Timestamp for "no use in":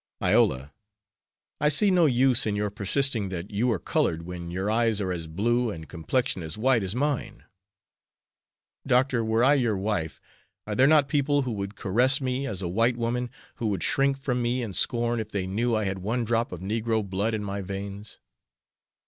1.91-2.55